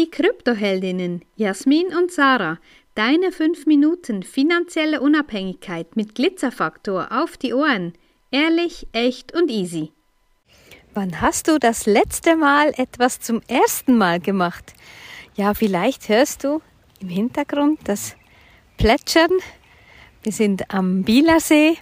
[0.00, 2.56] Die Kryptoheldinnen Jasmin und Sarah,
[2.94, 7.92] deine 5 Minuten finanzielle Unabhängigkeit mit Glitzerfaktor auf die Ohren.
[8.30, 9.92] Ehrlich, echt und easy.
[10.94, 14.72] Wann hast du das letzte Mal etwas zum ersten Mal gemacht?
[15.34, 16.62] Ja, vielleicht hörst du
[17.02, 18.16] im Hintergrund das
[18.78, 19.32] Plätschern.
[20.22, 21.76] Wir sind am Bielersee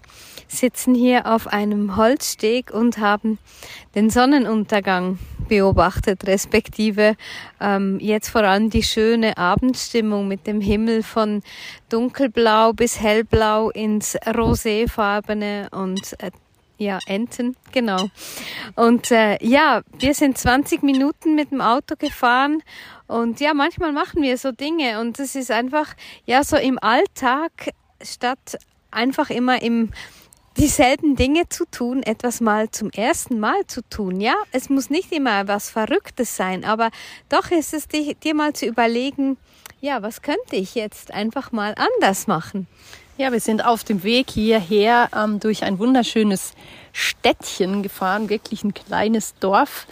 [0.48, 3.38] sitzen hier auf einem Holzsteg und haben
[3.94, 5.18] den Sonnenuntergang
[5.48, 7.16] beobachtet, respektive
[7.60, 11.42] ähm, jetzt vor allem die schöne Abendstimmung mit dem Himmel von
[11.88, 16.30] dunkelblau bis hellblau ins roséfarbene und äh,
[16.78, 18.08] ja, Enten, genau.
[18.76, 22.62] Und äh, ja, wir sind 20 Minuten mit dem Auto gefahren
[23.08, 27.70] und ja, manchmal machen wir so Dinge und es ist einfach, ja, so im Alltag
[28.00, 28.58] statt
[28.90, 29.90] einfach immer im
[30.58, 34.20] dieselben Dinge zu tun, etwas mal zum ersten Mal zu tun.
[34.20, 36.90] Ja, es muss nicht immer was Verrücktes sein, aber
[37.28, 39.36] doch ist es dir, dir mal zu überlegen,
[39.80, 42.66] ja, was könnte ich jetzt einfach mal anders machen?
[43.16, 46.54] Ja, wir sind auf dem Weg hierher ähm, durch ein wunderschönes
[46.92, 49.86] Städtchen gefahren, wirklich ein kleines Dorf.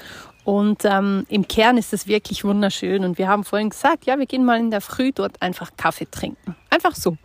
[0.45, 3.05] Und ähm, im Kern ist es wirklich wunderschön.
[3.05, 6.08] Und wir haben vorhin gesagt, ja, wir gehen mal in der Früh dort einfach Kaffee
[6.08, 6.56] trinken.
[6.70, 7.17] Einfach so.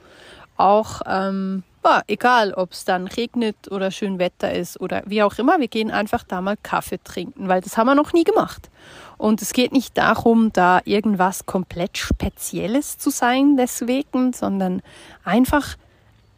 [0.58, 5.38] Auch ähm, ja, egal, ob es dann regnet oder schön Wetter ist oder wie auch
[5.38, 8.70] immer, wir gehen einfach da mal Kaffee trinken, weil das haben wir noch nie gemacht.
[9.18, 14.82] Und es geht nicht darum, da irgendwas komplett Spezielles zu sein deswegen, sondern
[15.24, 15.78] einfach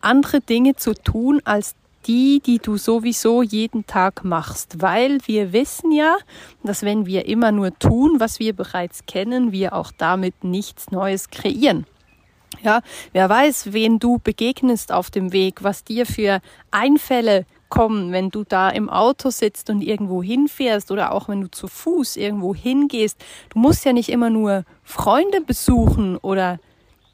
[0.02, 1.75] andere Dinge zu tun als
[2.07, 6.17] die, die du sowieso jeden Tag machst, weil wir wissen ja,
[6.63, 11.30] dass wenn wir immer nur tun, was wir bereits kennen, wir auch damit nichts Neues
[11.30, 11.85] kreieren.
[12.61, 16.39] Ja, wer weiß, wen du begegnest auf dem Weg, was dir für
[16.71, 21.49] Einfälle kommen, wenn du da im Auto sitzt und irgendwo hinfährst oder auch wenn du
[21.49, 23.17] zu Fuß irgendwo hingehst.
[23.49, 26.59] Du musst ja nicht immer nur Freunde besuchen oder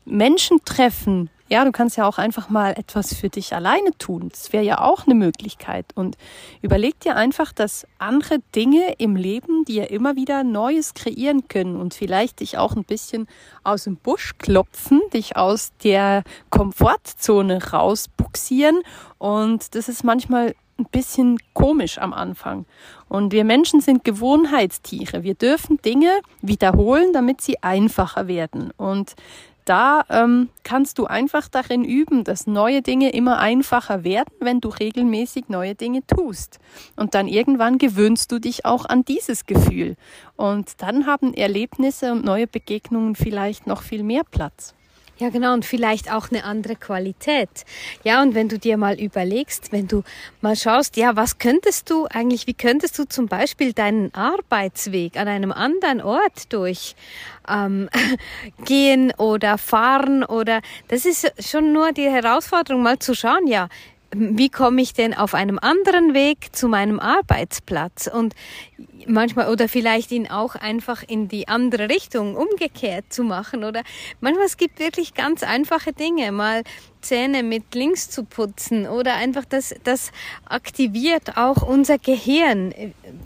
[0.03, 4.30] Menschen treffen, ja, du kannst ja auch einfach mal etwas für dich alleine tun.
[4.30, 5.86] Das wäre ja auch eine Möglichkeit.
[5.95, 6.15] Und
[6.61, 11.95] überleg dir einfach, dass andere Dinge im Leben dir immer wieder Neues kreieren können und
[11.95, 13.27] vielleicht dich auch ein bisschen
[13.64, 18.82] aus dem Busch klopfen, dich aus der Komfortzone rausbuxieren.
[19.17, 22.65] Und das ist manchmal ein bisschen komisch am Anfang.
[23.08, 25.23] Und wir Menschen sind Gewohnheitstiere.
[25.23, 28.71] Wir dürfen Dinge wiederholen, damit sie einfacher werden.
[28.77, 29.15] Und
[29.65, 34.70] da ähm, kannst du einfach darin üben, dass neue Dinge immer einfacher werden, wenn du
[34.70, 36.59] regelmäßig neue Dinge tust.
[36.95, 39.95] Und dann irgendwann gewöhnst du dich auch an dieses Gefühl.
[40.36, 44.73] Und dann haben Erlebnisse und neue Begegnungen vielleicht noch viel mehr Platz.
[45.19, 47.49] Ja, genau, und vielleicht auch eine andere Qualität.
[48.05, 50.03] Ja, und wenn du dir mal überlegst, wenn du
[50.39, 55.27] mal schaust, ja, was könntest du eigentlich, wie könntest du zum Beispiel deinen Arbeitsweg an
[55.27, 56.95] einem anderen Ort durch
[57.49, 57.89] ähm,
[58.65, 63.67] gehen oder fahren oder das ist schon nur die Herausforderung, mal zu schauen, ja,
[64.11, 68.09] wie komme ich denn auf einem anderen Weg zu meinem Arbeitsplatz?
[68.11, 68.33] Und
[69.05, 73.83] manchmal oder vielleicht ihn auch einfach in die andere Richtung umgekehrt zu machen oder
[74.20, 76.64] manchmal es gibt wirklich ganz einfache Dinge, mal
[77.02, 80.11] Zähne mit links zu putzen oder einfach das, das
[80.45, 82.73] aktiviert auch unser Gehirn.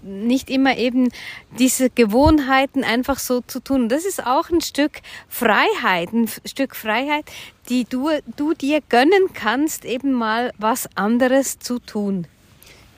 [0.03, 1.09] Nicht immer eben
[1.57, 3.89] diese Gewohnheiten einfach so zu tun.
[3.89, 7.25] Das ist auch ein Stück Freiheit, ein Stück Freiheit,
[7.69, 12.27] die du, du dir gönnen kannst, eben mal was anderes zu tun.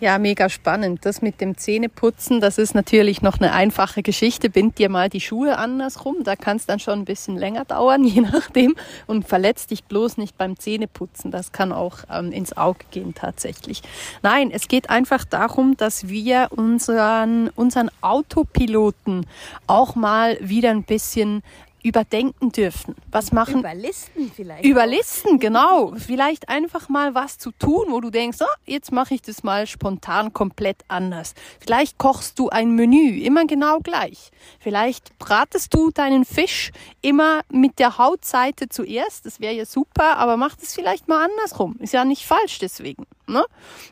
[0.01, 1.05] Ja, mega spannend.
[1.05, 4.49] Das mit dem Zähneputzen, das ist natürlich noch eine einfache Geschichte.
[4.49, 6.17] Bind dir mal die Schuhe andersrum.
[6.25, 8.75] Da kann es dann schon ein bisschen länger dauern, je nachdem.
[9.07, 11.31] Und verletz dich bloß nicht beim Zähneputzen.
[11.31, 13.83] Das kann auch ähm, ins Auge gehen tatsächlich.
[14.21, 19.25] Nein, es geht einfach darum, dass wir unseren, unseren Autopiloten
[19.65, 21.41] auch mal wieder ein bisschen
[21.85, 22.95] überdenken dürfen.
[23.11, 23.59] Was machen?
[23.59, 24.65] Überlisten vielleicht.
[24.65, 25.93] Überlisten, genau.
[25.95, 29.67] Vielleicht einfach mal was zu tun, wo du denkst, oh, jetzt mache ich das mal
[29.67, 31.35] spontan komplett anders.
[31.59, 34.31] Vielleicht kochst du ein Menü immer genau gleich.
[34.59, 36.71] Vielleicht bratest du deinen Fisch
[37.01, 39.27] immer mit der Hautseite zuerst.
[39.27, 41.75] Das wäre ja super, aber mach das vielleicht mal andersrum.
[41.79, 43.05] Ist ja nicht falsch deswegen.
[43.27, 43.45] Ne?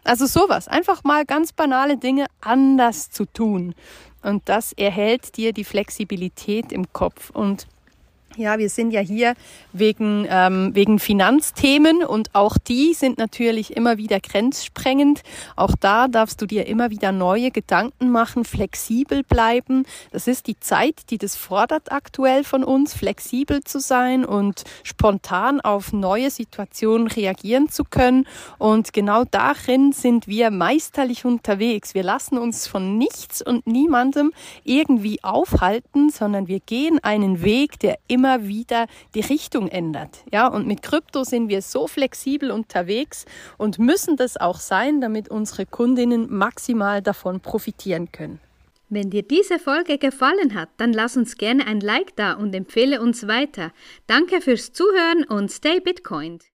[0.04, 0.68] Also sowas.
[0.68, 3.76] Einfach mal ganz banale Dinge anders zu tun.
[4.24, 7.30] Und das erhält dir die Flexibilität im Kopf.
[7.30, 7.68] Und
[8.36, 9.36] Ja, wir sind ja hier
[9.74, 15.22] wegen, ähm, wegen Finanzthemen und auch die sind natürlich immer wieder grenzsprengend.
[15.56, 19.86] Auch da darfst du dir immer wieder neue Gedanken machen, flexibel bleiben.
[20.12, 25.62] Das ist die Zeit, die das fordert aktuell von uns, flexibel zu sein und spontan
[25.62, 28.26] auf neue Situationen reagieren zu können.
[28.58, 31.94] Und genau darin sind wir meisterlich unterwegs.
[31.94, 34.32] Wir lassen uns von nichts und niemandem
[34.64, 40.24] irgendwie aufhalten, sondern wir gehen einen Weg, der immer immer wieder die Richtung ändert.
[40.32, 43.26] Ja, und mit Krypto sind wir so flexibel unterwegs
[43.58, 48.40] und müssen das auch sein, damit unsere Kundinnen maximal davon profitieren können.
[48.88, 53.02] Wenn dir diese Folge gefallen hat, dann lass uns gerne ein Like da und empfehle
[53.02, 53.74] uns weiter.
[54.08, 56.40] Danke fürs Zuhören und stay Bitcoin.